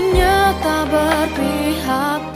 Nyata 0.00 0.76
berpihak 0.88 2.29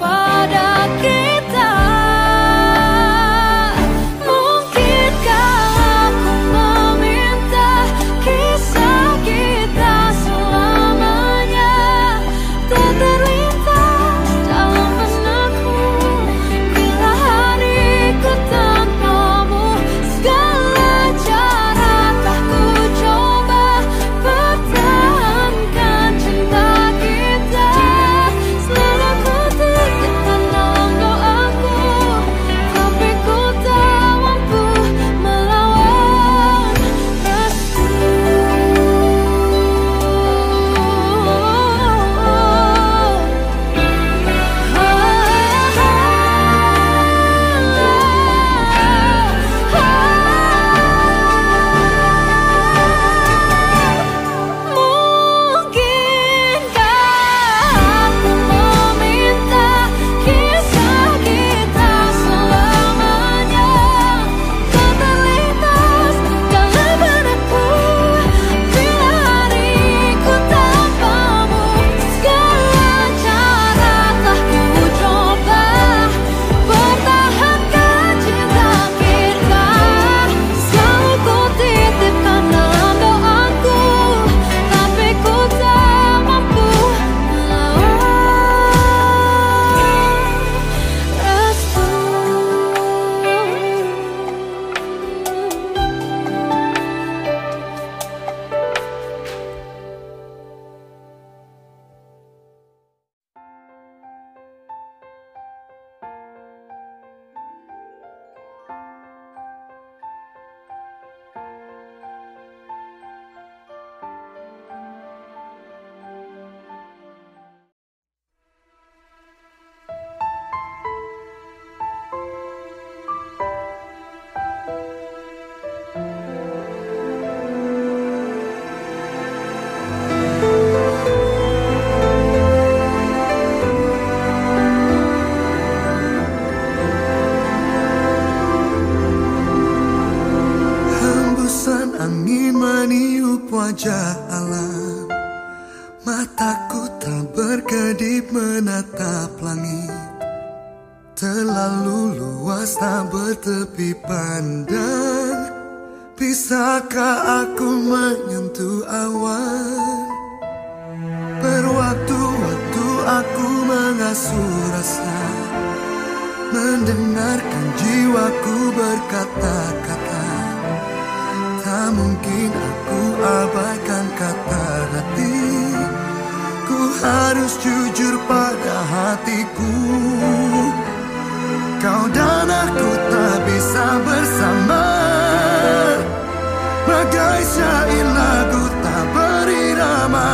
nyanyain 187.54 188.08
lagu 188.10 188.64
tak 188.82 189.04
berirama, 189.14 190.30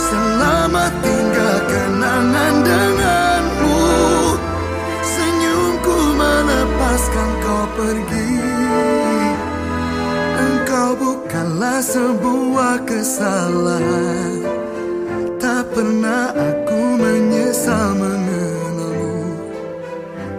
Selamat 0.00 0.92
tinggal 1.04 1.56
kenangan 1.68 2.54
denganmu. 2.64 3.84
Senyumku 5.04 5.96
melepaskan 6.16 7.30
kau 7.44 7.64
pergi. 7.76 8.32
Engkau 10.40 10.88
bukanlah 10.96 11.78
sebuah 11.84 12.76
kesalahan. 12.88 14.40
Tak 15.36 15.64
pernah 15.76 16.32
aku 16.32 16.80
menyesal 16.96 17.96
mengenalmu. 18.00 19.36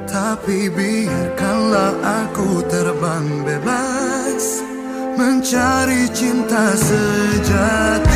Tapi 0.10 0.68
biarkanlah 0.74 1.94
aku 2.26 2.66
terbang 2.68 3.28
bebas 3.46 4.11
mencari 5.22 6.10
cinta 6.14 6.74
sejati. 6.76 8.11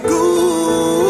cool. 0.00 1.05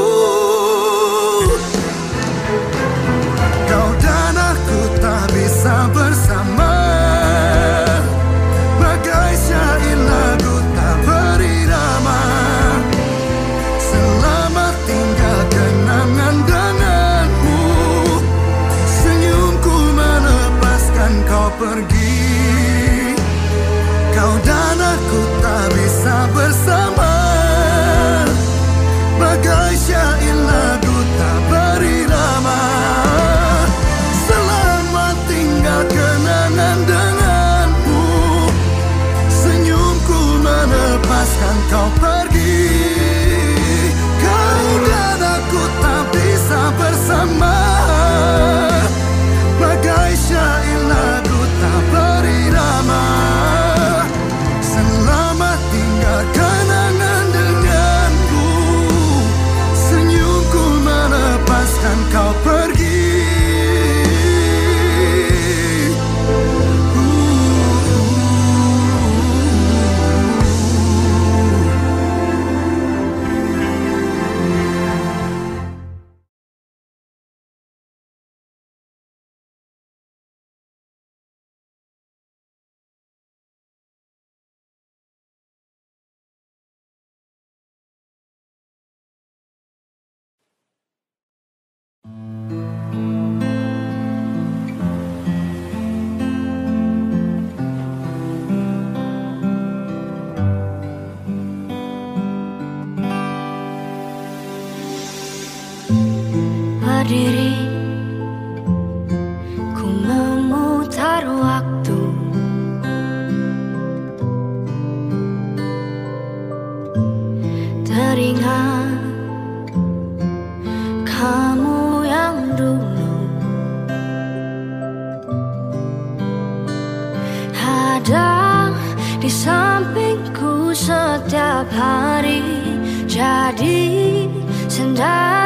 ada 128.07 128.71
di 129.19 129.27
sampingku 129.27 130.71
setiap 130.71 131.67
hari 131.75 132.71
Jadi 133.11 134.31
sendal. 134.71 135.46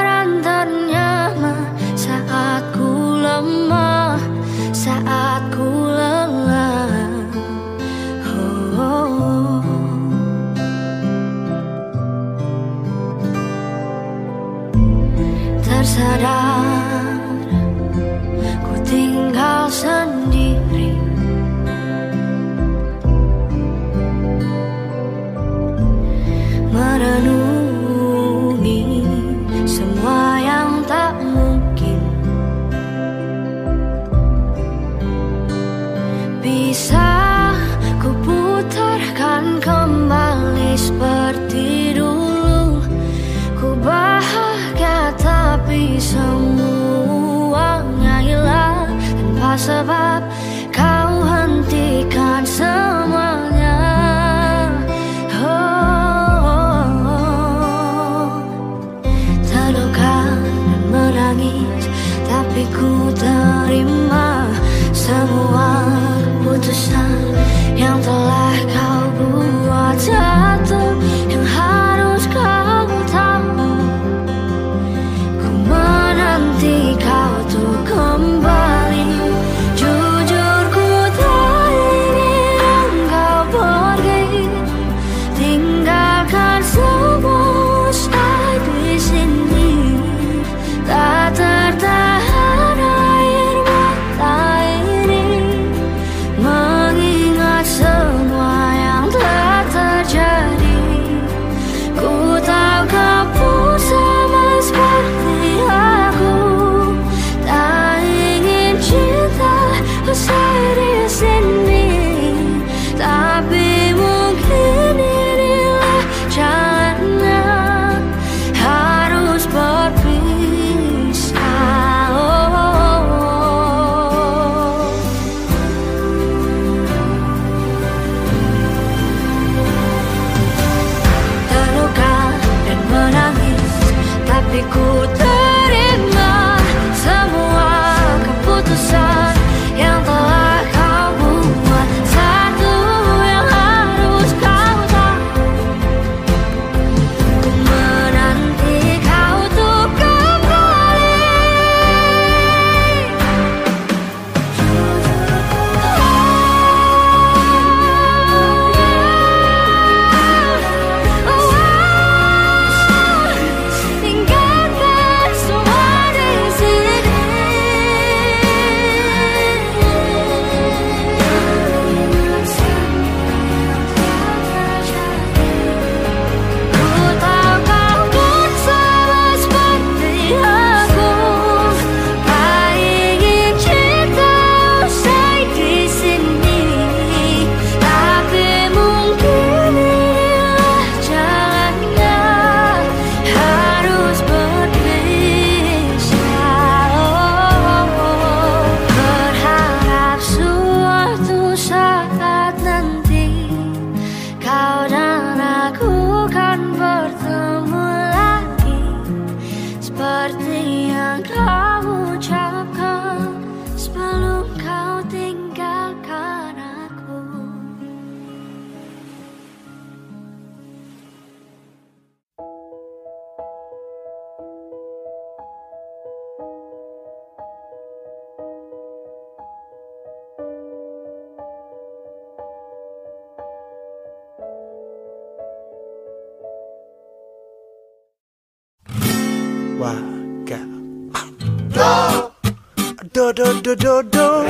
Do 243.74 244.02
do 244.02 244.02
do. 244.02 244.42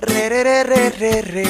Re 0.00 0.28
re 0.28 0.42
re 0.42 0.62
re 0.62 0.90
re 0.90 1.20
re. 1.22 1.48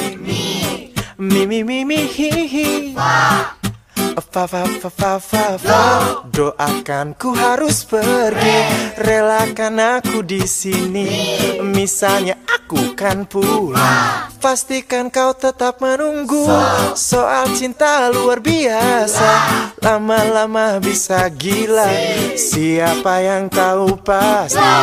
Mi 1.17 1.45
mi 1.45 1.63
mi 1.63 1.85
mi 1.85 2.07
hi 2.07 2.47
hi. 2.47 2.93
Fa 2.95 4.47
fa 4.47 4.47
fa 4.47 4.65
fa 4.65 4.89
fa 4.89 5.19
fa. 5.19 5.45
Fa 5.57 5.81
doakan 6.25 7.13
ku 7.21 7.37
harus 7.37 7.85
pergi. 7.85 8.57
Relakan 8.97 9.77
aku 10.01 10.25
di 10.25 10.41
sini. 10.47 11.05
Misalnya 11.61 12.41
aku 12.49 12.97
kan 12.97 13.29
pulang 13.29 14.30
pastikan 14.41 15.13
kau 15.13 15.37
tetap 15.37 15.77
menunggu. 15.77 16.49
Soal 16.97 17.53
cinta 17.53 18.09
luar 18.09 18.41
biasa. 18.41 19.29
Lama-lama 19.85 20.81
bisa 20.81 21.29
gila. 21.29 21.85
Siapa 22.33 23.21
yang 23.21 23.53
tahu 23.53 24.01
pasti 24.01 24.73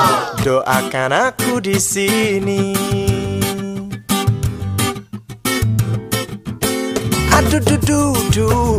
doakan 0.47 1.35
aku 1.35 1.59
di 1.59 1.75
sini. 1.83 2.79
Aduh 7.35 7.59
duh 7.59 7.81
duh 7.83 8.15
duh. 8.31 8.79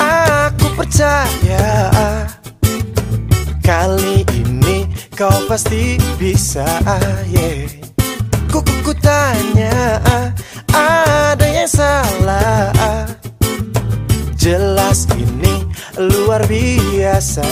Aku 0.00 0.66
percaya 0.72 1.92
kali 3.60 4.24
ini 4.32 4.88
kau 5.12 5.44
pasti 5.44 6.00
bisa 6.16 6.64
yeah. 7.28 7.68
Ku 8.50 8.58
biasa 17.30 17.46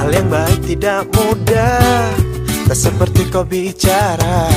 Hal 0.00 0.10
yang 0.12 0.28
baik 0.32 0.60
tidak 0.64 1.04
mudah. 1.12 2.08
Tak 2.66 2.74
seperti 2.74 3.30
kau 3.30 3.46
bicara 3.46 4.50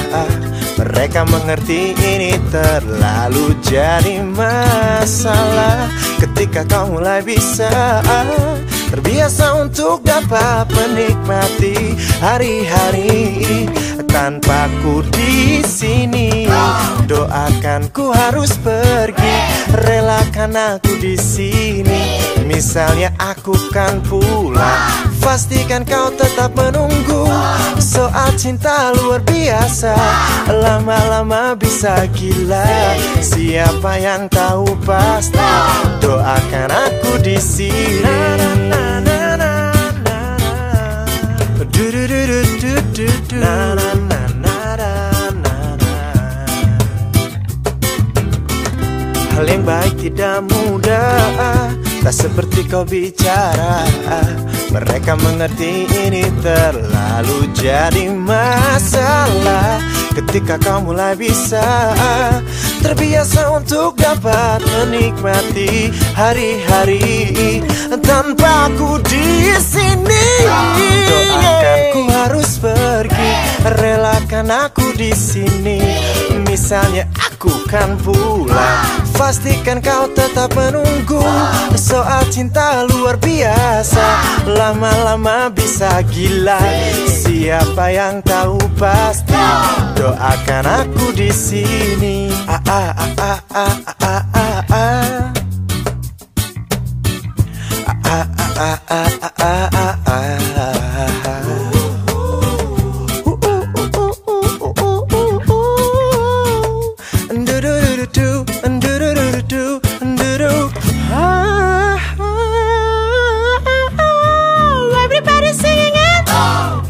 Mereka 0.80 1.28
mengerti 1.28 1.92
ini 1.94 2.32
terlalu 2.48 3.60
jadi 3.60 4.24
masalah. 4.24 5.92
Ketika 6.24 6.64
kau 6.64 6.96
mulai 6.96 7.20
bisa 7.20 8.00
Terbiasa 8.90 9.62
untuk 9.62 10.02
dapat 10.02 10.66
menikmati 10.74 11.94
hari-hari 12.18 13.70
tanpa 14.10 14.66
ku 14.82 15.06
di 15.14 15.62
sini. 15.62 16.50
Doakan 17.06 17.94
ku 17.94 18.10
harus 18.10 18.58
pergi, 18.58 19.36
relakan 19.78 20.58
aku 20.58 20.98
di 20.98 21.14
sini. 21.14 22.18
Misalnya 22.50 23.14
aku 23.22 23.54
kan 23.70 24.02
pulang, 24.10 24.82
pastikan 25.22 25.86
kau 25.86 26.10
tetap 26.18 26.58
menunggu. 26.58 27.30
Soal 27.78 28.34
cinta 28.42 28.90
luar 28.98 29.22
biasa, 29.22 29.94
lama-lama 30.50 31.54
bisa 31.54 32.10
gila. 32.18 32.98
Siapa 33.22 34.02
yang 34.02 34.26
tahu 34.34 34.66
pasti, 34.82 35.38
doakan 36.02 36.74
aku 36.74 36.89
di 37.24 37.36
sini. 37.38 37.90
Hal 49.40 49.48
yang 49.48 49.64
baik 49.64 49.96
tidak 50.04 50.44
mudah. 50.52 51.72
Tak 52.04 52.12
seperti 52.12 52.68
kau 52.68 52.84
bicara. 52.84 53.88
Mereka 54.68 55.16
mengerti 55.16 55.88
ini 55.88 56.28
terlalu 56.44 57.48
jadi 57.56 58.12
masalah. 58.12 59.80
Ketika 60.12 60.60
kau 60.60 60.84
mulai 60.84 61.16
bisa 61.16 61.96
Terbiasa 62.80 63.52
untuk 63.52 64.00
dapat 64.00 64.64
menikmati 64.64 65.92
hari-hari 66.16 67.60
Tanpa 68.00 68.72
aku 68.72 69.04
di 69.04 69.52
sini. 69.60 70.26
Doakan. 70.48 71.80
Ku 71.92 72.02
harus 72.08 72.52
pergi 72.64 73.32
Relakan 73.78 74.48
aku 74.48 74.96
di 74.96 75.12
sini. 75.12 75.84
Misalnya 76.48 77.06
aku 77.14 77.52
kan 77.68 78.00
pulang 78.00 79.06
Pastikan 79.14 79.84
kau 79.84 80.08
tetap 80.16 80.56
menunggu. 80.56 81.20
Soal 81.76 82.24
cinta 82.32 82.88
luar 82.88 83.20
biasa 83.20 84.06
Lama-lama 84.48 85.52
bisa 85.52 86.00
gila. 86.08 86.64
Siapa 87.12 87.92
yang 87.92 88.24
tahu 88.24 88.58
pasti 88.80 89.36
Doakan 90.00 90.66
aku 90.66 91.12
di 91.12 91.28
sini 91.28 92.32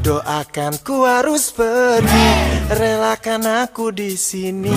Doakan 0.09 0.73
ku 0.81 1.05
harus 1.05 1.53
pergi, 1.53 2.48
relakan 2.69 3.41
aku 3.65 3.89
di 3.89 4.13
sini. 4.13 4.73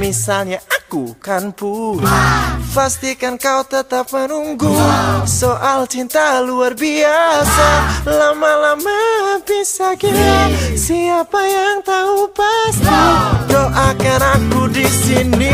Misalnya 0.00 0.64
aku 0.64 1.12
kan 1.20 1.52
pulang, 1.52 2.64
pastikan 2.72 3.36
kau 3.36 3.60
tetap 3.68 4.08
menunggu. 4.08 4.72
Soal 5.28 5.84
cinta 5.84 6.40
luar 6.40 6.72
biasa. 6.72 7.68
Lama-lama 8.08 9.00
bisa 9.44 9.92
gila. 10.00 10.48
Siapa 10.72 11.40
yang 11.44 11.84
tahu 11.84 12.32
pasti? 12.32 12.98
Doakan 13.52 14.22
aku 14.24 14.60
di 14.72 14.86
sini. 14.88 15.52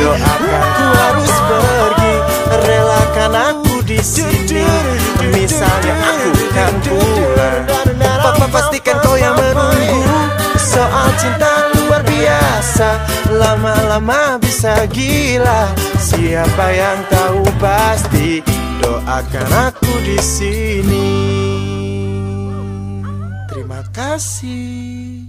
Doakan 0.00 0.42
aku 0.48 0.86
harus 0.96 1.34
pergi. 1.48 2.14
Relakan 2.64 3.32
aku 3.34 3.74
di 3.84 4.00
sini. 4.00 4.64
Misalnya 5.34 5.94
aku 6.00 6.43
Soal 10.94 11.10
cinta 11.18 11.52
luar 11.74 12.06
biasa 12.06 13.02
Lama-lama 13.34 14.38
bisa 14.38 14.86
gila. 14.94 15.74
Siapa 15.98 16.70
yang 16.70 17.02
tahu 17.10 17.42
pasti 17.58 18.38
Doakan 18.78 19.74
aku 19.74 19.90
di 20.06 20.18
sini. 20.22 21.10
Terima 23.50 23.82
kasih. 23.90 25.26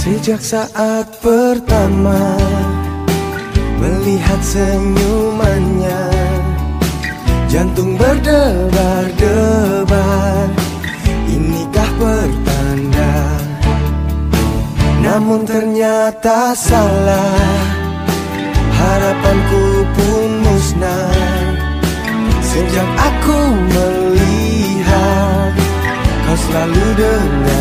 Sejak 0.00 0.40
saat 0.40 1.12
pertama 1.20 2.40
Melihat 3.80 4.40
senyumannya. 4.44 6.12
Jantung 7.48 7.96
berdebar-debar. 7.96 10.52
Inikah 11.26 11.90
pertanda? 11.96 13.40
Namun 15.00 15.48
ternyata 15.48 16.52
salah. 16.52 17.64
Harapanku 18.76 19.88
pun 19.96 20.44
musnah. 20.44 21.40
Sejak 22.50 22.90
aku 22.98 23.38
melihat 23.70 25.54
Kau 26.26 26.34
selalu 26.34 26.82
dengannya 26.98 27.59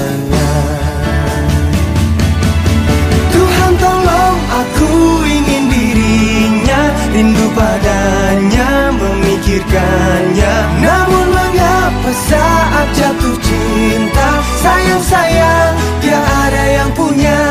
Rindu 7.20 7.52
padanya 7.52 8.96
memikirkannya. 8.96 10.56
Namun 10.80 11.28
mengapa 11.36 12.12
saat 12.16 12.88
jatuh 12.96 13.36
cinta 13.44 14.40
Sayang-sayang 14.64 15.76
dia 16.00 16.16
ada 16.16 16.64
yang 16.80 16.88
punya. 16.96 17.44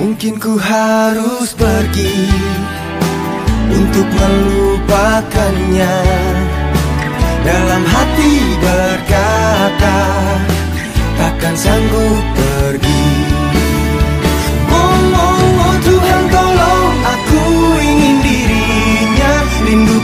Mungkin 0.00 0.40
ku 0.40 0.56
harus 0.56 1.52
pergi 1.52 2.24
Untuk 3.68 4.08
melupakannya. 4.16 5.96
Dalam 7.44 7.84
hati 7.84 8.32
berkata 8.64 10.00
Takkan 11.20 11.52
sanggup 11.52 12.24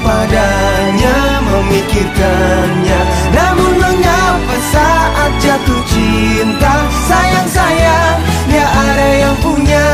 padanya 0.03 1.45
memikirkannya. 1.45 3.01
Namun 3.31 3.73
mengapa 3.79 4.57
saat 4.73 5.33
jatuh 5.41 5.83
cinta 5.89 6.75
Sayang-sayang 7.09 8.19
dia 8.51 8.67
ada 8.67 9.09
yang 9.23 9.37
punya? 9.41 9.89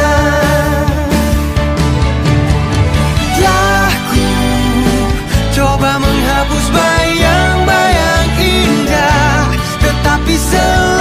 Telah 3.37 3.93
ku 4.11 4.27
coba 5.55 5.91
menghapus 6.01 6.67
bayang-bayang 6.73 8.29
indah 8.41 9.49
Tetapi 9.81 10.35
selalu 10.35 10.96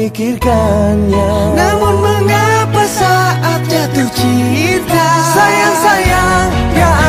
memikirkannya. 0.00 1.32
Namun 1.52 1.94
mengapa 2.00 2.84
saat 2.88 3.60
jatuh 3.68 4.08
cinta? 4.16 5.06
Sayang-sayang 5.36 6.48
gak 6.72 6.99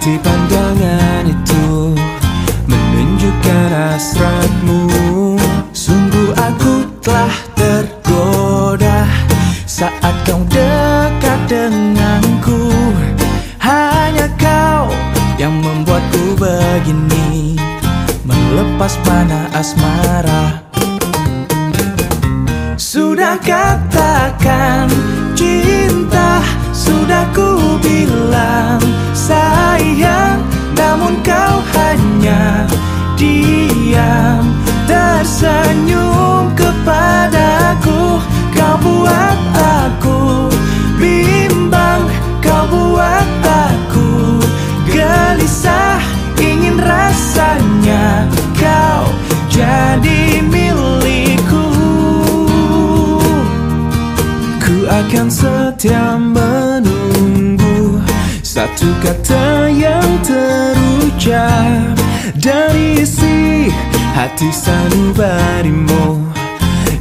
arti 0.00 0.16
pandangan 0.24 1.28
itu 1.28 1.92
Menunjukkan 2.64 3.68
hasratmu. 3.68 4.88
Sungguh 5.76 6.32
aku 6.40 6.88
telah 7.04 7.36
tergoda 7.52 9.04
Saat 9.68 10.16
kau 10.24 10.40
dekat 10.48 11.40
denganku. 11.52 12.72
Hanya 13.60 14.24
kau 14.40 14.88
yang 15.36 15.60
membuatku 15.60 16.32
begini 16.32 17.60
Melepas 18.24 18.96
panah 19.04 19.52
asmara. 19.52 20.64
Sudah 22.80 23.36
diam 33.20 34.44
tersenyum 34.88 36.56
kepadaku. 36.56 38.24
Kau 38.56 38.76
buat 38.80 39.38
aku 39.56 40.48
bimbang 40.96 42.08
Kau 42.40 42.64
buat 42.68 43.28
aku 43.44 44.40
gelisah 44.88 46.00
Ingin 46.40 46.80
rasanya. 46.80 48.24
Kau 48.56 49.04
jadi 49.52 50.40
milikku. 50.48 51.66
Ku 54.60 54.76
akan 54.88 55.28
setia 55.28 56.16
menunggu 56.16 58.00
Satu 58.40 58.88
kata 59.04 59.68
yang 59.68 60.08
terucap. 60.24 62.09
Dari 62.40 62.96
isi 62.96 63.68
hati 64.16 64.48
sanubarimu 64.48 66.24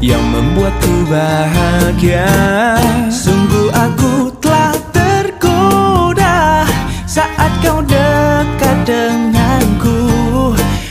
Yang 0.04 0.24
membuatku 0.36 1.08
bahagia. 1.08 2.28
Sungguh 3.08 3.72
aku 3.72 4.36
telah 4.44 4.76
tergoda 4.92 6.68
Saat 7.08 7.56
kau 7.64 7.80
dekat 7.88 8.84
denganku. 8.84 9.96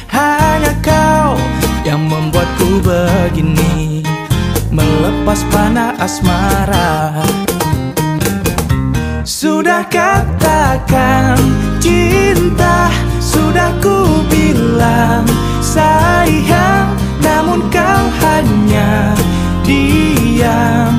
Hanya 0.08 0.72
kau 0.80 1.37
yang 1.84 2.08
membuatku 2.08 2.80
begini 2.80 4.00
Melepas 4.72 5.44
panah 5.52 5.92
asmara. 6.00 7.20
Sudah 9.28 9.84
katakan 9.92 11.37
cinta 11.84 12.47
diam. 19.68 20.97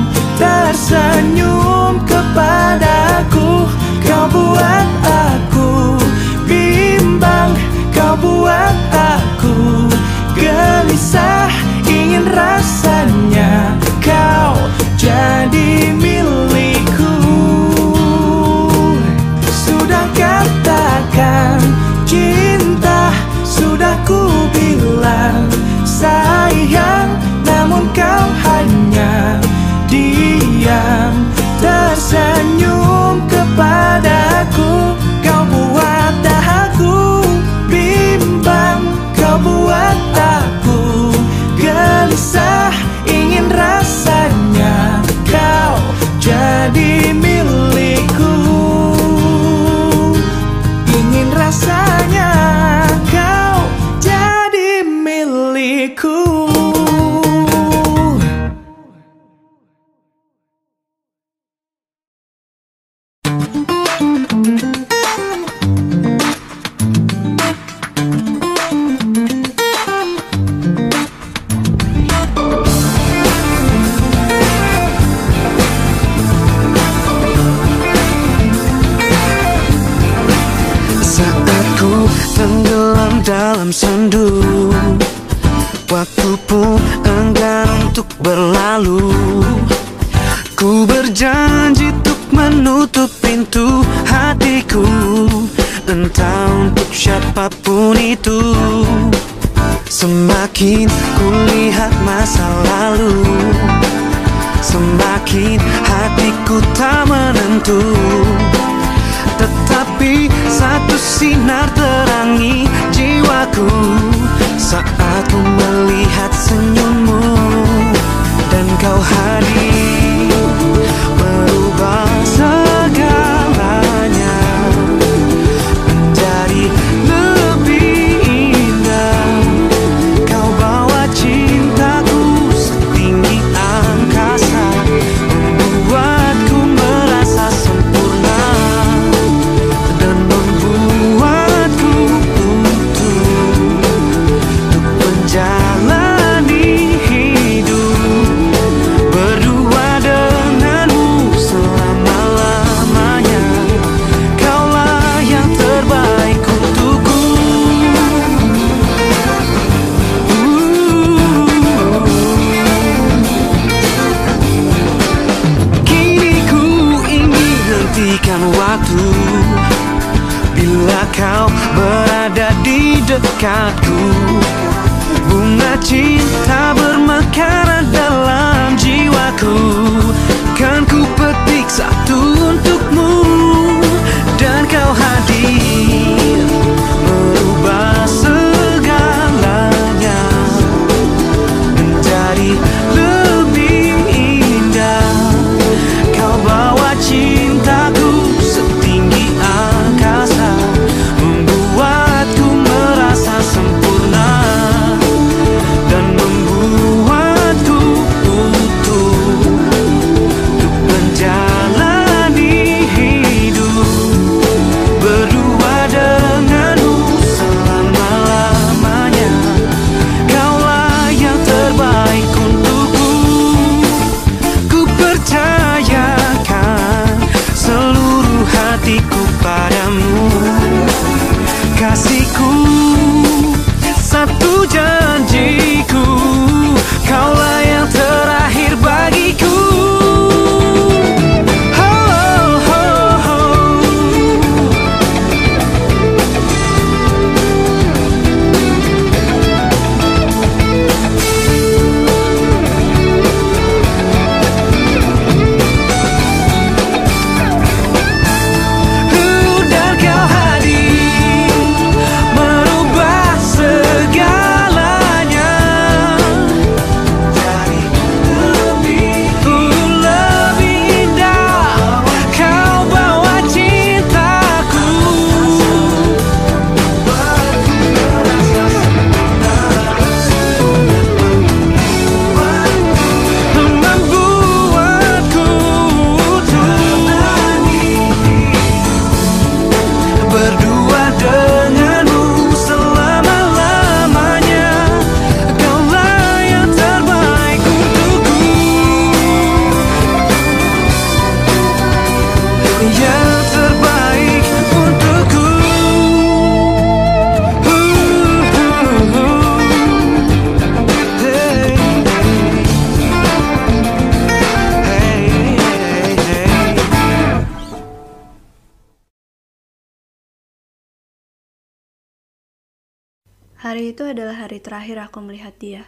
Hari 323.60 323.92
itu 323.92 324.08
adalah 324.08 324.48
hari 324.48 324.56
terakhir 324.56 324.96
aku 324.96 325.20
melihat 325.20 325.52
dia. 325.60 325.84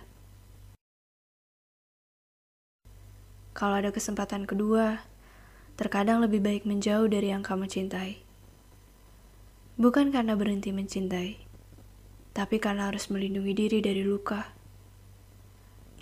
Kalau 3.56 3.80
ada 3.80 3.88
kesempatan 3.88 4.44
kedua, 4.44 5.00
terkadang 5.80 6.20
lebih 6.20 6.44
baik 6.44 6.68
menjauh 6.68 7.08
dari 7.08 7.32
yang 7.32 7.40
kamu 7.40 7.64
cintai. 7.72 8.20
Bukan 9.80 10.12
karena 10.12 10.36
berhenti 10.36 10.68
mencintai, 10.68 11.40
tapi 12.36 12.60
karena 12.60 12.92
harus 12.92 13.08
melindungi 13.08 13.56
diri 13.56 13.80
dari 13.80 14.04
luka. 14.04 14.52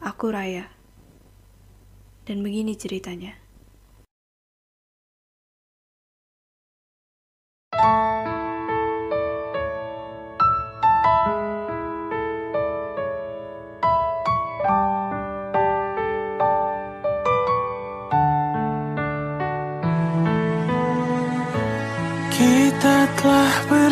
Aku 0.03 0.35
Raya. 0.35 0.67
Dan 2.27 2.43
begini 2.43 2.75
ceritanya. 2.75 3.39
Kita 7.71 8.30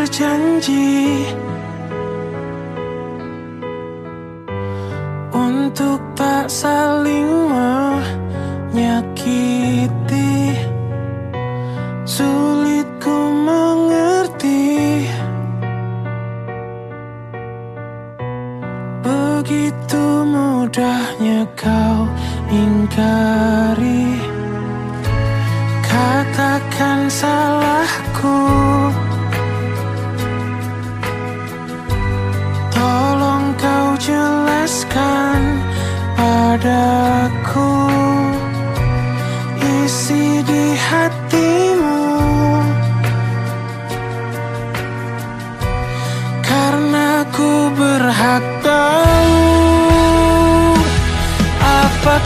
berjanji 0.09 1.29
Untuk 5.29 6.01
tak 6.17 6.49
saling 6.49 7.29
menyakiti. 8.73 9.05
Sulit 12.09 12.89
ku 12.97 13.13
mengerti 13.45 15.05
Begitu 19.05 20.05
mudahnya 20.25 21.45
kau 21.53 22.09
ingkari 22.49 23.58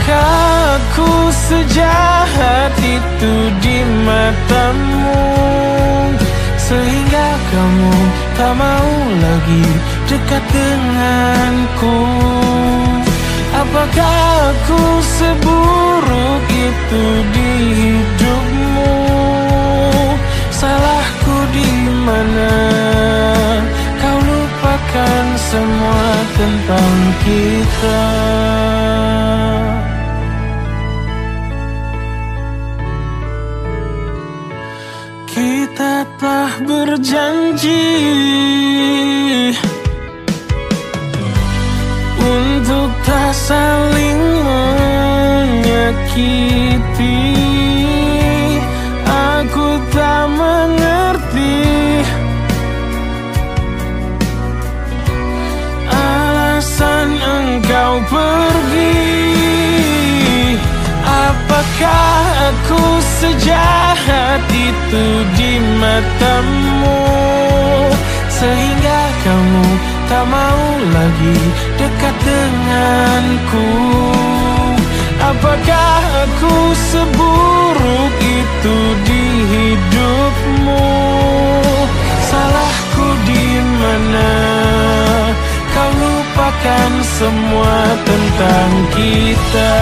Aku 0.03 1.31
sejahat 1.31 2.75
itu 2.83 3.35
di 3.63 3.79
matamu? 4.03 5.23
Sehingga 6.59 7.29
kamu 7.39 7.95
tak 8.35 8.53
mau 8.59 8.93
lagi 9.23 9.67
dekat 10.11 10.43
denganku. 10.51 11.99
Apakah 13.53 14.19
aku 14.51 14.83
seburuk 15.07 16.45
itu 16.51 17.05
di 17.31 17.53
hidupmu? 17.79 18.97
Salahku 20.51 21.37
di 21.55 21.71
mana? 22.03 22.55
Kau 24.03 24.19
lupakan 24.19 25.25
semua 25.39 26.05
tentang 26.35 26.95
kita 27.23 28.03
berjanji 36.67 37.85
Untuk 42.19 42.91
tak 43.07 43.31
saling 43.35 44.23
menyakiti 45.63 46.23
Apakah 61.83 62.55
aku 62.55 62.85
sejahat 63.19 64.39
itu 64.55 65.07
di 65.35 65.59
matamu? 65.83 67.03
Sehingga 68.31 69.01
kamu 69.27 69.67
tak 70.07 70.25
mau 70.31 70.63
lagi 70.95 71.39
dekat 71.83 72.17
denganku. 72.23 73.71
Apakah 75.27 75.99
aku 76.23 76.55
seburuk 76.95 78.15
itu 78.31 78.79
di 79.03 79.25
hidupmu? 79.51 80.87
Salahku 82.31 83.07
di 83.27 83.47
mana? 83.59 84.35
Kau 85.75 85.91
lupakan 85.99 86.91
semua 87.19 87.75
tentang 88.07 88.71
kita 88.95 89.75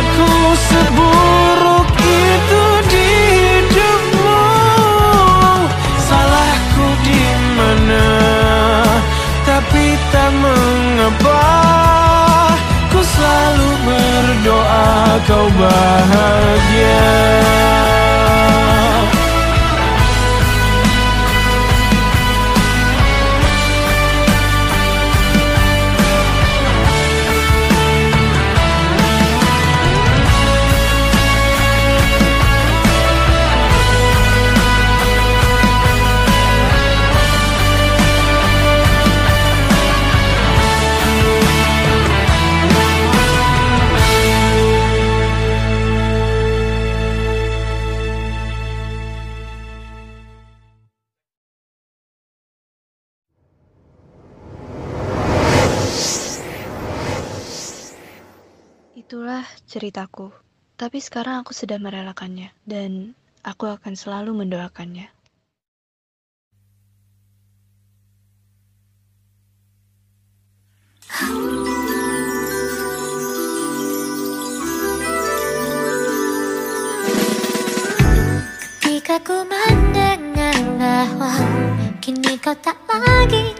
aku 0.00 0.32
seburuk 0.56 1.88
itu 2.00 2.64
di 2.88 3.12
hidupmu. 3.44 4.44
Salahku 6.00 6.86
di 7.04 7.24
mana? 7.56 8.08
Tapi 9.44 9.84
tak 10.08 10.30
mengapa. 10.40 11.44
Ku 12.90 13.00
selalu 13.04 13.70
berdoa 13.86 15.20
kau 15.28 15.46
bahagia 15.54 17.39
sekarang 61.10 61.42
aku 61.42 61.50
sudah 61.50 61.74
merelakannya 61.82 62.54
dan 62.70 63.18
aku 63.42 63.66
akan 63.66 63.98
selalu 63.98 64.46
mendoakannya. 64.46 65.10
Ketika 78.78 79.18
ku 79.26 79.42
mendengar 79.50 80.54
bahwa 80.78 81.34
Kini 81.98 82.38
kau 82.38 82.54
tak 82.54 82.78
lagi 82.86 83.59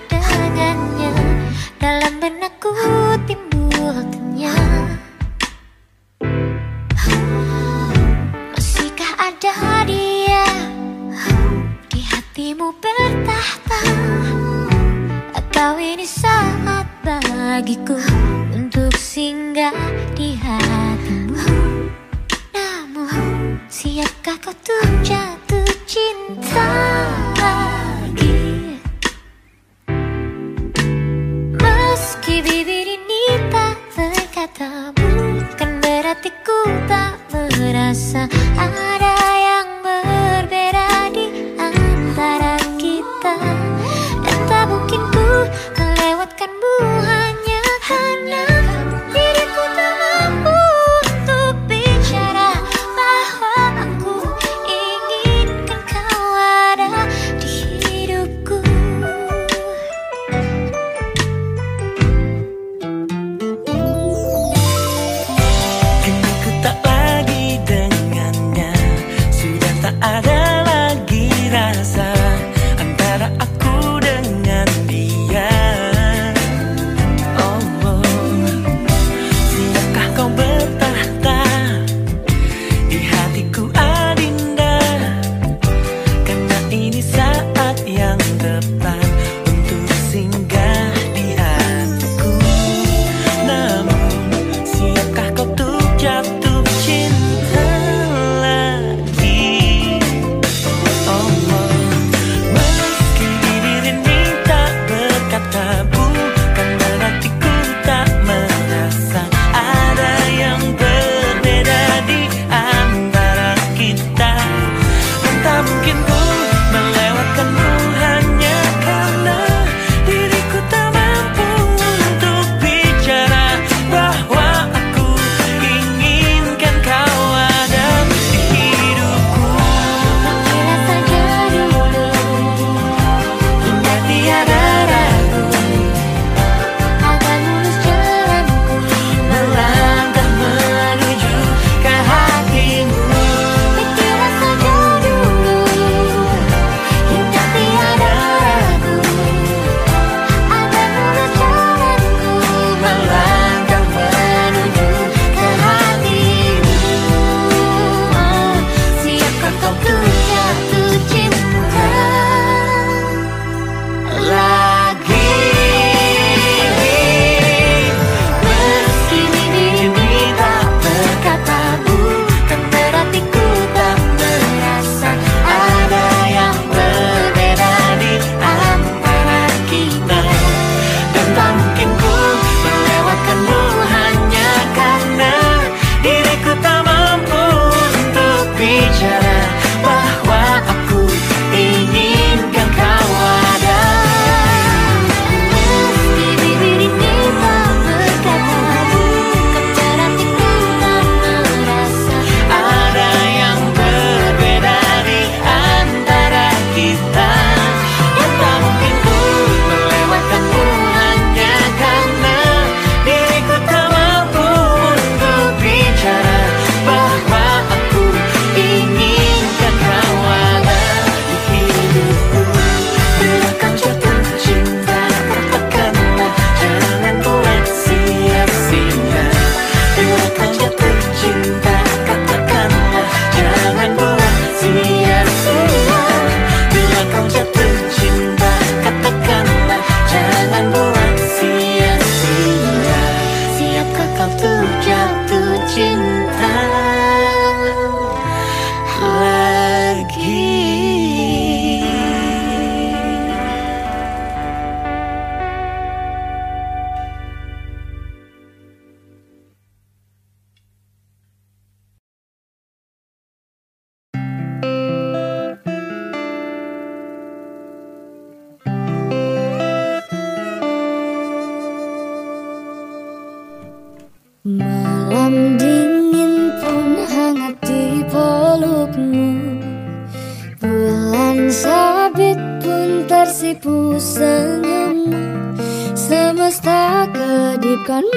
yang 88.41 88.65
tepat 88.81 89.00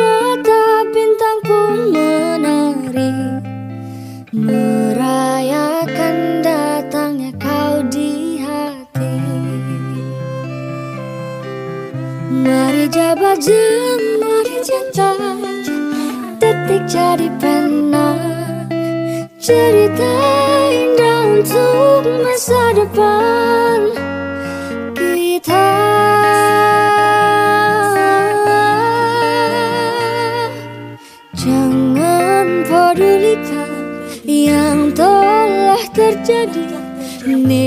mata 0.03 0.83
bintang 0.91 1.39
pun 1.47 1.77
menari 1.95 3.15
Merayakan 4.33 6.17
datangnya 6.41 7.31
kau 7.37 7.85
di 7.87 8.41
hati. 8.41 9.15
Mari 12.33 12.85
jabat 12.89 13.37
jemari 13.39 14.57
cinta 14.65 15.13
Detik 16.41 16.83
jadi 16.89 17.29
pena 17.37 18.17
Cerita 19.37 20.15
indah 20.71 21.19
untuk 21.35 22.01
masa 22.23 22.61
depan. 22.73 24.02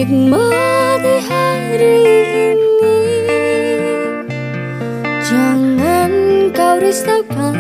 Nikmati 0.07 1.19
hari 1.27 1.99
ini. 2.55 2.95
Jangan 5.27 6.11
kau 6.55 6.79
risaukan 6.79 7.59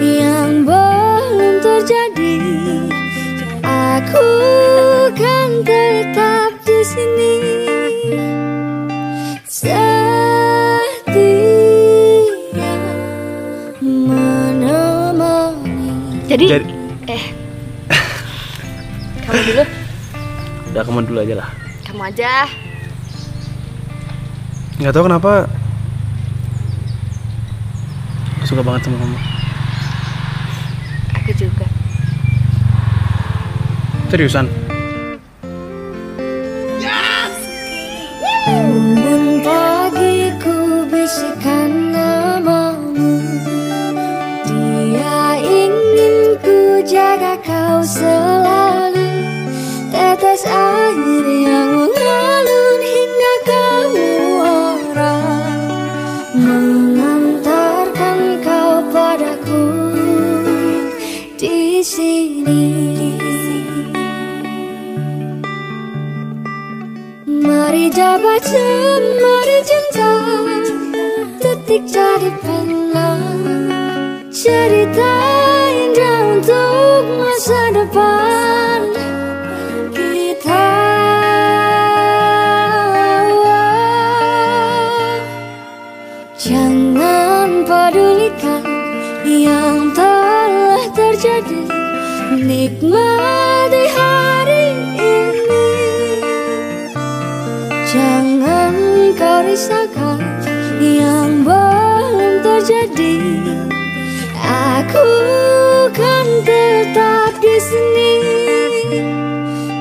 yang 0.00 0.64
belum 0.64 1.60
terjadi. 1.60 2.40
Aku 3.60 4.24
kan 5.12 5.60
tetap 5.68 6.56
di 6.64 6.80
sini. 6.80 7.36
Setia 9.44 10.80
menemani. 13.84 15.60
Jadi, 16.24 16.56
Jadi 16.56 16.72
eh, 17.12 17.24
kamu 19.28 19.40
dulu, 19.44 19.64
udah 20.72 20.82
kamu 20.88 21.04
dulu 21.04 21.20
aja 21.20 21.36
lah. 21.36 21.61
Aja. 22.12 22.44
Nggak 24.76 24.92
tahu 24.92 25.04
kenapa 25.08 25.48
aku 28.36 28.44
suka 28.44 28.60
banget 28.60 28.84
sama 28.84 29.00
kamu. 29.00 29.18
Aku 31.16 31.30
juga. 31.32 31.66
Seriusan? 34.12 34.44
Embun 38.42 39.40
pagi 39.40 40.34
ku 40.42 40.84
bisikan 40.90 41.94
namamu 41.94 43.22
Dia 44.44 45.38
ingin 45.38 46.36
ku 46.42 46.82
jaga 46.82 47.38
kau 47.40 47.80
selalu 47.86 49.08
Tetes 49.94 50.42
air 50.44 50.91
sini 62.22 62.62
Mari 67.26 67.90
jabat 67.90 68.46
mari 69.18 69.58
cinta 69.66 70.12
Detik 71.42 71.82
jadi 71.90 72.30
pena 72.38 73.10
Cerita 74.32 75.14
indah 75.70 76.18
untuk 76.34 77.02
masa 77.20 77.60
depan. 77.70 78.80
Kita 79.94 80.66
Jangan 86.42 87.62
pedulikan 87.62 88.66
yang 89.22 89.91
Nikmati 92.82 93.84
hari 93.94 94.66
ini 94.98 95.70
Jangan 97.86 98.74
kau 99.14 99.38
risaukan 99.46 100.18
yang 100.82 101.46
belum 101.46 102.42
terjadi. 102.42 103.38
Aku 104.34 105.06
kan 105.94 106.26
tetap 106.42 107.38
di 107.38 107.56
sini. 107.62 108.14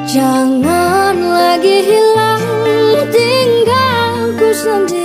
Jangan 0.06 1.18
lagi 1.26 1.82
hilang 1.82 2.46
tinggalku 3.10 4.54
sendiri 4.54 5.01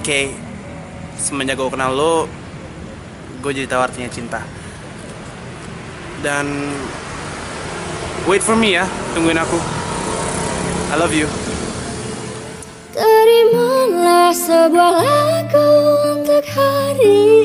Kay. 0.00 0.32
Semenjak 1.16 1.56
gue 1.56 1.72
kenal 1.72 1.96
lo, 1.96 2.28
gue 3.40 3.50
jadi 3.56 3.68
tahu 3.68 3.80
artinya 3.80 4.10
cinta. 4.12 4.44
Dan 6.20 6.72
wait 8.28 8.44
for 8.44 8.56
me 8.56 8.76
ya, 8.76 8.84
tungguin 9.16 9.40
aku. 9.40 9.56
I 10.92 10.96
love 11.00 11.12
you. 11.16 11.28
Terimalah 12.96 14.32
sebuah 14.32 14.92
lagu 15.04 15.68
untuk 16.16 16.44
hari 16.52 17.35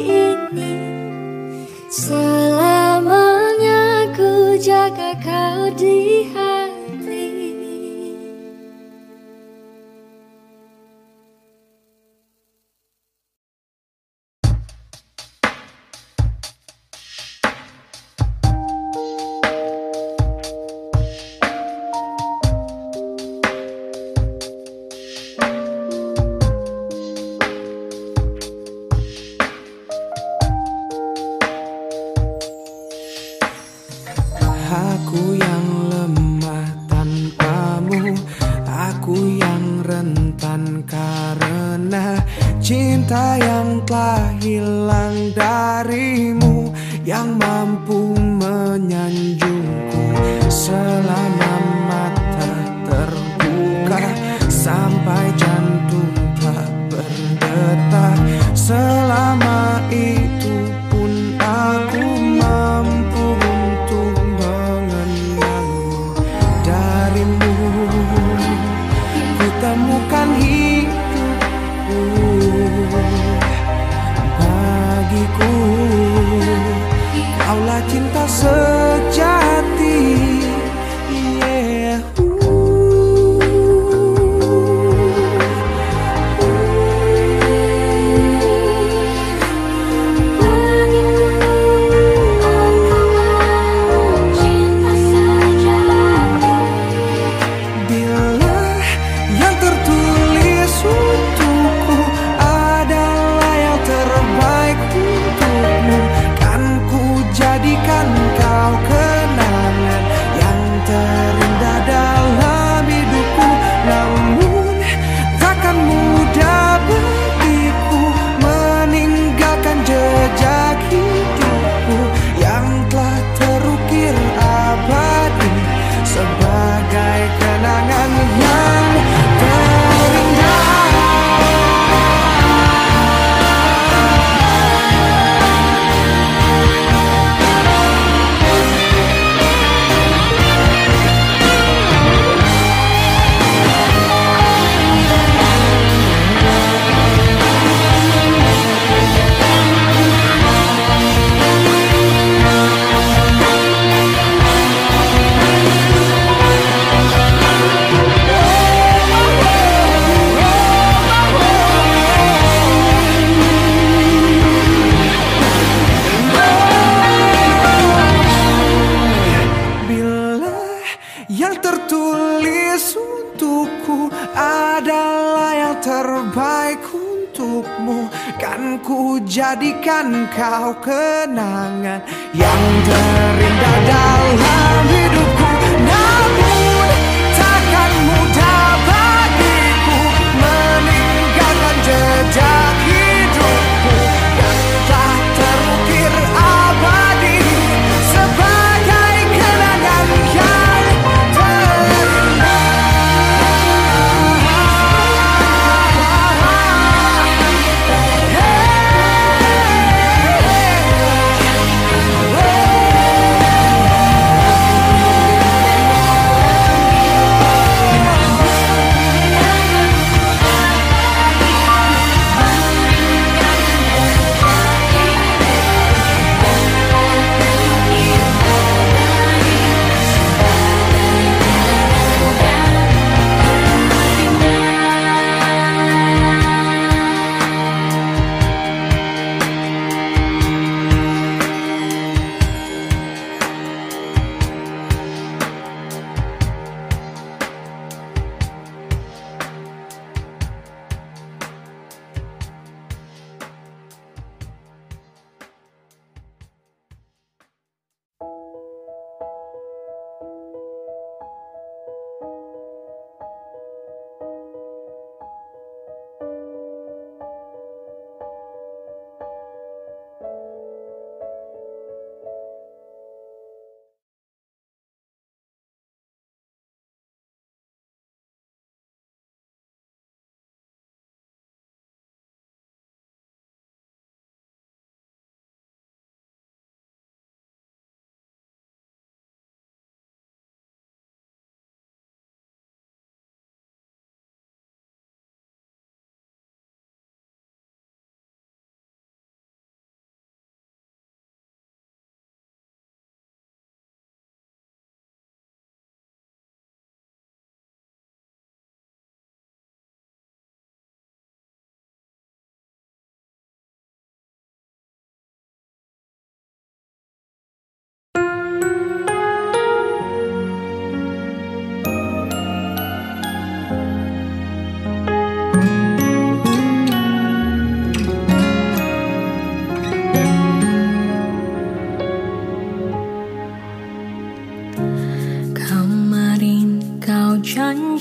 kau 180.52 180.76
kenangan 180.84 182.04
Yang 182.36 182.64
terindah 182.84 183.01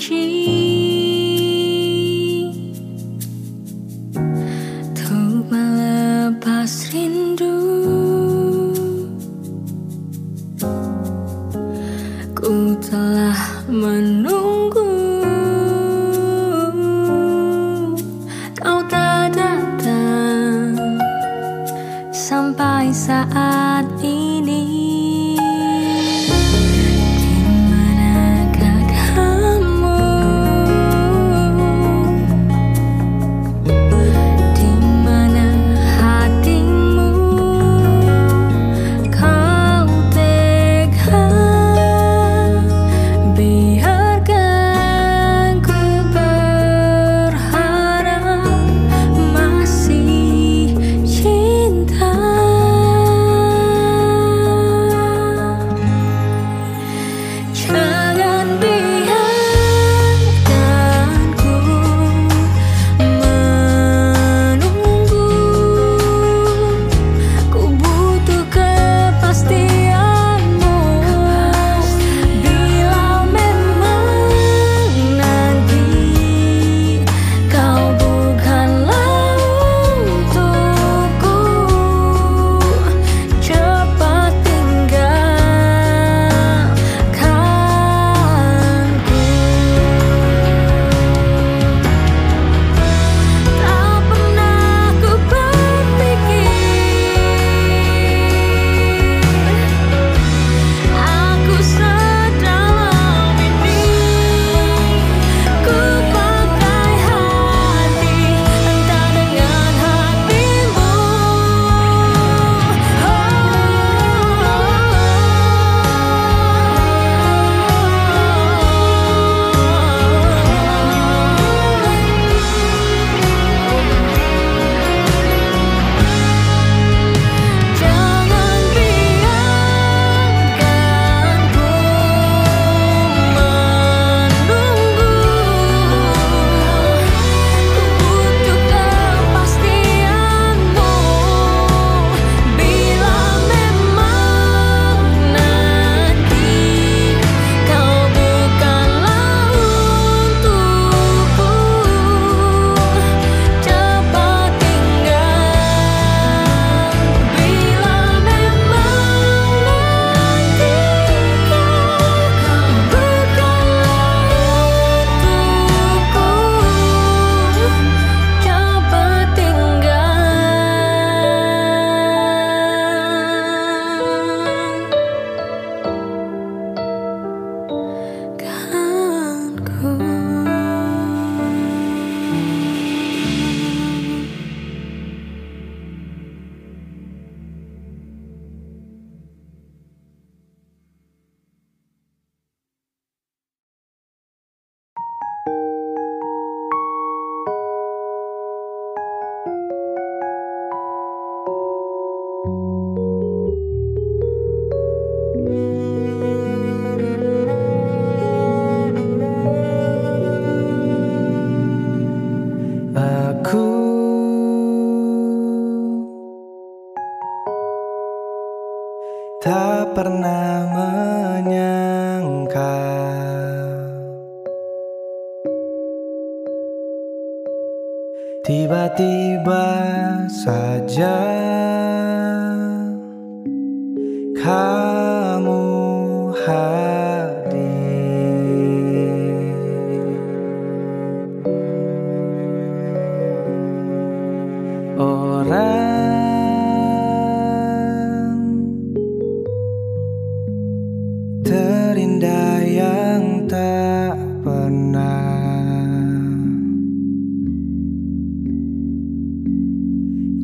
情。 0.01 0.40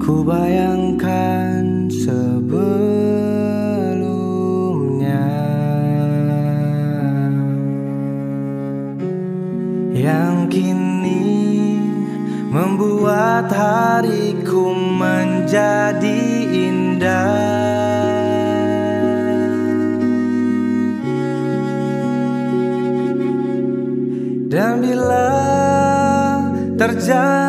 Ku 0.08 0.24
bayangkan 0.24 1.92
sebelumnya 1.92 2.80
yang 9.92 10.48
kini 10.48 11.76
membuat 12.56 13.52
hariku 13.52 14.72
menjadi 14.96 16.24
indah. 16.56 17.36
Dan 24.48 24.80
bila 24.80 25.36
terjalin 26.80 27.47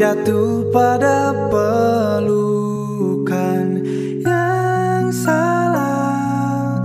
jatuh 0.00 0.64
pada 0.72 1.36
pelukan 1.52 2.64
Yang 4.24 5.28
salah. 5.28 6.80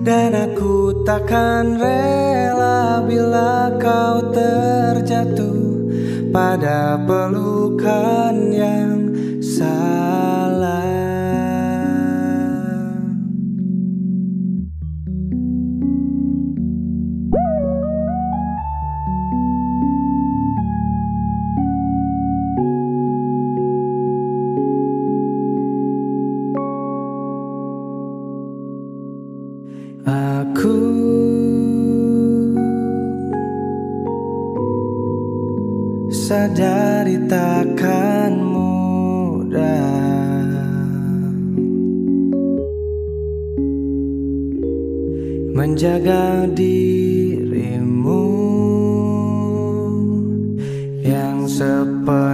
Dan 0.00 0.32
aku 0.32 1.04
takkan 1.04 1.76
rela 1.76 3.04
bila 3.04 3.76
kau 3.76 4.32
terjatuh 4.32 5.84
pada 6.32 6.96
pelukan 7.04 7.51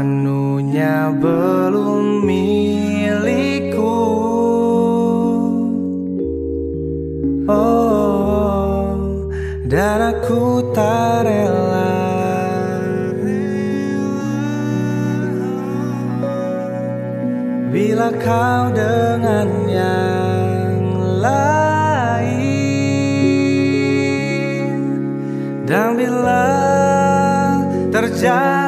sepenuhnya 0.09 1.13
belum 1.21 2.25
milikku. 2.25 4.01
Oh, 7.49 9.29
dan 9.69 10.17
aku 10.17 10.73
tak 10.73 11.29
rela 11.29 12.01
Bila 17.69 18.09
kau 18.17 18.73
dengan 18.73 19.49
yang 19.69 20.83
lain 21.21 22.49
Dan 25.69 26.01
bila 26.01 26.49
terjalin 27.93 28.68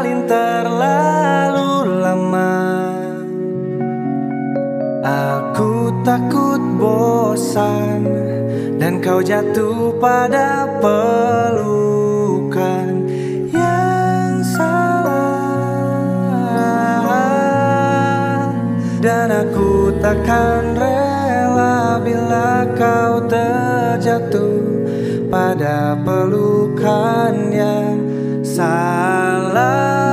takut 6.10 6.58
bosan 6.74 8.02
Dan 8.82 8.98
kau 8.98 9.22
jatuh 9.22 9.94
pada 10.02 10.66
pelukan 10.82 11.86
Yang 13.54 14.58
salah. 14.58 15.30
Dan 18.98 19.30
aku 19.30 19.94
takkan 20.02 20.74
rela 20.74 22.02
Bila 22.02 22.66
kau 22.74 23.22
terjatuh 23.30 24.82
Pada 25.30 25.94
pelukan 26.02 27.54
yang 27.54 28.02
salah. 28.42 30.10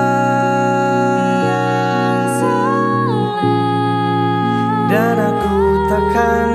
Dan 4.87 5.19
aku 5.19 5.36
takkan 6.17 6.46